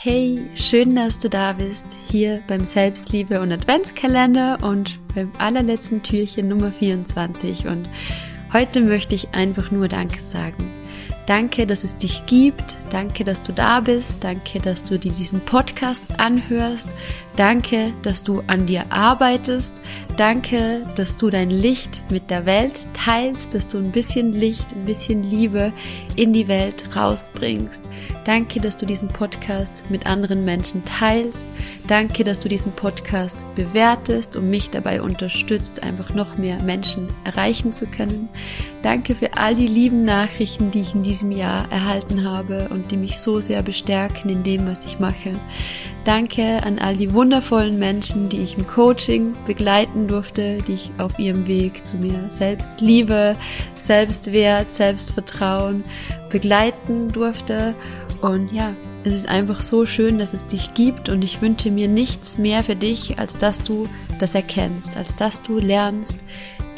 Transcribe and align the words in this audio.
Hey, 0.00 0.48
schön, 0.54 0.94
dass 0.94 1.18
du 1.18 1.28
da 1.28 1.54
bist, 1.54 1.98
hier 2.08 2.40
beim 2.46 2.64
Selbstliebe 2.64 3.40
und 3.40 3.50
Adventskalender 3.50 4.58
und 4.62 4.96
beim 5.12 5.32
allerletzten 5.38 6.04
Türchen 6.04 6.46
Nummer 6.46 6.70
24. 6.70 7.66
Und 7.66 7.88
heute 8.52 8.80
möchte 8.80 9.16
ich 9.16 9.34
einfach 9.34 9.72
nur 9.72 9.88
Danke 9.88 10.22
sagen. 10.22 10.70
Danke, 11.26 11.66
dass 11.66 11.82
es 11.82 11.96
dich 11.96 12.26
gibt. 12.26 12.76
Danke, 12.90 13.24
dass 13.24 13.42
du 13.42 13.52
da 13.52 13.80
bist. 13.80 14.18
Danke, 14.20 14.60
dass 14.60 14.84
du 14.84 15.00
dir 15.00 15.10
diesen 15.10 15.40
Podcast 15.40 16.04
anhörst. 16.18 16.90
Danke, 17.34 17.92
dass 18.02 18.22
du 18.22 18.44
an 18.46 18.66
dir 18.66 18.84
arbeitest. 18.90 19.80
Danke, 20.16 20.86
dass 20.96 21.16
du 21.16 21.30
dein 21.30 21.50
Licht 21.50 22.02
mit 22.10 22.28
der 22.28 22.44
Welt 22.44 22.88
teilst, 22.92 23.54
dass 23.54 23.68
du 23.68 23.78
ein 23.78 23.92
bisschen 23.92 24.32
Licht, 24.32 24.72
ein 24.72 24.84
bisschen 24.84 25.22
Liebe 25.22 25.72
in 26.16 26.32
die 26.32 26.48
Welt 26.48 26.96
rausbringst. 26.96 27.84
Danke, 28.24 28.60
dass 28.60 28.76
du 28.76 28.84
diesen 28.84 29.08
Podcast 29.08 29.84
mit 29.88 30.06
anderen 30.06 30.44
Menschen 30.44 30.84
teilst. 30.84 31.48
Danke, 31.86 32.24
dass 32.24 32.40
du 32.40 32.48
diesen 32.48 32.72
Podcast 32.72 33.46
bewertest 33.54 34.36
und 34.36 34.50
mich 34.50 34.70
dabei 34.70 35.00
unterstützt, 35.00 35.82
einfach 35.82 36.12
noch 36.12 36.36
mehr 36.36 36.60
Menschen 36.62 37.06
erreichen 37.24 37.72
zu 37.72 37.86
können. 37.86 38.28
Danke 38.82 39.14
für 39.14 39.36
all 39.36 39.54
die 39.54 39.66
lieben 39.66 40.04
Nachrichten, 40.04 40.70
die 40.70 40.80
ich 40.80 40.94
in 40.94 41.02
diesem 41.02 41.30
Jahr 41.30 41.70
erhalten 41.70 42.24
habe 42.24 42.68
und 42.70 42.90
die 42.90 42.96
mich 42.96 43.20
so 43.20 43.40
sehr 43.40 43.62
bestärken 43.62 44.30
in 44.30 44.42
dem, 44.42 44.66
was 44.66 44.84
ich 44.84 44.98
mache. 44.98 45.34
Danke 46.04 46.62
an 46.62 46.78
all 46.78 46.96
die 46.96 47.12
wundervollen 47.12 47.78
Menschen, 47.78 48.28
die 48.28 48.40
ich 48.40 48.56
im 48.56 48.66
Coaching 48.66 49.34
begleiten 49.88 50.08
durfte, 50.08 50.58
die 50.62 50.74
ich 50.74 50.90
auf 50.98 51.18
ihrem 51.18 51.46
Weg 51.46 51.86
zu 51.86 51.96
mir 51.96 52.26
Selbstliebe, 52.28 53.36
Selbstwert, 53.76 54.70
Selbstvertrauen 54.72 55.84
begleiten 56.28 57.10
durfte. 57.12 57.74
Und 58.20 58.52
ja, 58.52 58.72
es 59.04 59.14
ist 59.14 59.28
einfach 59.28 59.62
so 59.62 59.86
schön, 59.86 60.18
dass 60.18 60.34
es 60.34 60.46
dich 60.46 60.74
gibt. 60.74 61.08
Und 61.08 61.22
ich 61.22 61.40
wünsche 61.40 61.70
mir 61.70 61.88
nichts 61.88 62.38
mehr 62.38 62.64
für 62.64 62.76
dich, 62.76 63.18
als 63.18 63.38
dass 63.38 63.62
du 63.62 63.88
das 64.18 64.34
erkennst, 64.34 64.96
als 64.96 65.16
dass 65.16 65.42
du 65.42 65.58
lernst, 65.58 66.24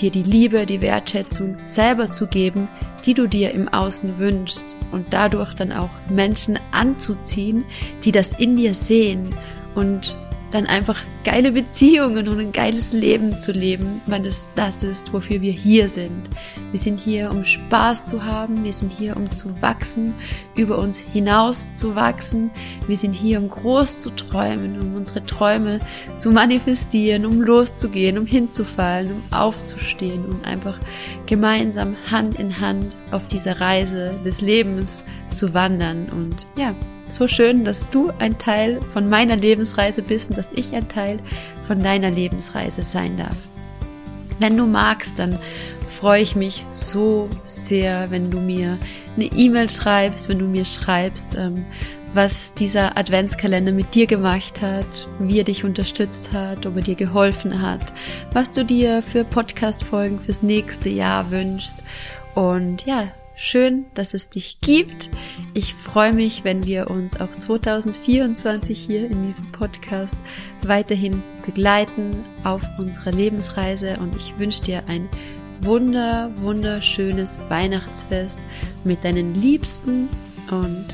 dir 0.00 0.10
die 0.10 0.22
Liebe, 0.22 0.66
die 0.66 0.80
Wertschätzung 0.80 1.56
selber 1.66 2.10
zu 2.10 2.26
geben, 2.26 2.68
die 3.04 3.14
du 3.14 3.26
dir 3.26 3.52
im 3.52 3.68
Außen 3.68 4.18
wünschst. 4.18 4.76
Und 4.92 5.12
dadurch 5.12 5.54
dann 5.54 5.72
auch 5.72 5.90
Menschen 6.08 6.58
anzuziehen, 6.70 7.64
die 8.04 8.12
das 8.12 8.32
in 8.32 8.56
dir 8.56 8.74
sehen. 8.74 9.34
Und 9.74 10.18
dann 10.50 10.66
einfach 10.66 11.02
geile 11.24 11.52
Beziehungen 11.52 12.28
und 12.28 12.40
ein 12.40 12.52
geiles 12.52 12.92
Leben 12.92 13.40
zu 13.40 13.52
leben, 13.52 14.00
weil 14.06 14.22
das 14.22 14.48
das 14.56 14.82
ist, 14.82 15.12
wofür 15.12 15.40
wir 15.40 15.52
hier 15.52 15.88
sind. 15.88 16.28
Wir 16.70 16.80
sind 16.80 16.98
hier, 16.98 17.30
um 17.30 17.44
Spaß 17.44 18.06
zu 18.06 18.24
haben, 18.24 18.64
wir 18.64 18.72
sind 18.72 18.90
hier, 18.90 19.16
um 19.16 19.30
zu 19.30 19.60
wachsen, 19.62 20.14
über 20.54 20.78
uns 20.78 20.98
hinaus 20.98 21.74
zu 21.74 21.94
wachsen, 21.94 22.50
wir 22.86 22.96
sind 22.96 23.14
hier, 23.14 23.38
um 23.38 23.48
groß 23.48 24.00
zu 24.00 24.10
träumen, 24.10 24.80
um 24.80 24.94
unsere 24.94 25.24
Träume 25.24 25.80
zu 26.18 26.30
manifestieren, 26.30 27.26
um 27.26 27.40
loszugehen, 27.40 28.18
um 28.18 28.26
hinzufallen, 28.26 29.12
um 29.12 29.22
aufzustehen 29.36 30.24
und 30.24 30.44
einfach 30.44 30.78
gemeinsam 31.26 31.96
Hand 32.10 32.38
in 32.38 32.60
Hand 32.60 32.96
auf 33.10 33.26
dieser 33.28 33.60
Reise 33.60 34.18
des 34.24 34.40
Lebens 34.40 35.04
zu 35.32 35.54
wandern. 35.54 36.08
Und 36.10 36.46
ja, 36.56 36.74
so 37.10 37.28
schön, 37.28 37.64
dass 37.64 37.90
du 37.90 38.10
ein 38.18 38.38
Teil 38.38 38.80
von 38.92 39.08
meiner 39.08 39.36
Lebensreise 39.36 40.02
bist 40.02 40.30
und 40.30 40.38
dass 40.38 40.52
ich 40.52 40.74
ein 40.74 40.88
Teil 40.88 41.18
von 41.62 41.82
deiner 41.82 42.10
Lebensreise 42.10 42.84
sein 42.84 43.16
darf. 43.16 43.36
Wenn 44.38 44.56
du 44.56 44.66
magst, 44.66 45.18
dann 45.18 45.38
freue 46.00 46.22
ich 46.22 46.34
mich 46.34 46.64
so 46.72 47.28
sehr, 47.44 48.10
wenn 48.10 48.30
du 48.30 48.40
mir 48.40 48.78
eine 49.16 49.26
E-Mail 49.26 49.68
schreibst, 49.68 50.28
wenn 50.28 50.38
du 50.38 50.46
mir 50.46 50.64
schreibst, 50.64 51.36
ähm, 51.36 51.66
was 52.14 52.54
dieser 52.54 52.96
Adventskalender 52.96 53.72
mit 53.72 53.94
dir 53.94 54.06
gemacht 54.06 54.62
hat, 54.62 55.08
wie 55.18 55.38
er 55.38 55.44
dich 55.44 55.64
unterstützt 55.64 56.32
hat, 56.32 56.66
ob 56.66 56.76
er 56.76 56.82
dir 56.82 56.94
geholfen 56.94 57.60
hat, 57.60 57.92
was 58.32 58.50
du 58.50 58.64
dir 58.64 59.02
für 59.02 59.24
Podcast-Folgen 59.24 60.18
fürs 60.20 60.42
nächste 60.42 60.88
Jahr 60.88 61.30
wünschst. 61.30 61.84
Und 62.34 62.86
ja, 62.86 63.08
Schön, 63.42 63.86
dass 63.94 64.12
es 64.12 64.28
dich 64.28 64.60
gibt. 64.60 65.08
Ich 65.54 65.72
freue 65.72 66.12
mich, 66.12 66.44
wenn 66.44 66.66
wir 66.66 66.90
uns 66.90 67.18
auch 67.18 67.32
2024 67.32 68.78
hier 68.78 69.10
in 69.10 69.24
diesem 69.24 69.50
Podcast 69.50 70.14
weiterhin 70.60 71.22
begleiten 71.46 72.22
auf 72.44 72.60
unserer 72.76 73.12
Lebensreise 73.12 73.96
und 73.98 74.14
ich 74.14 74.38
wünsche 74.38 74.60
dir 74.60 74.82
ein 74.88 75.08
wunder, 75.62 76.30
wunderschönes 76.36 77.40
Weihnachtsfest 77.48 78.40
mit 78.84 79.04
deinen 79.04 79.34
Liebsten 79.34 80.10
und 80.50 80.84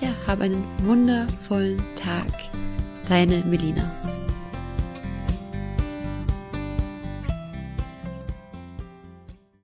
ja, 0.00 0.10
hab 0.28 0.40
einen 0.42 0.62
wundervollen 0.84 1.82
Tag. 1.96 2.30
Deine 3.08 3.38
Melina. 3.38 4.15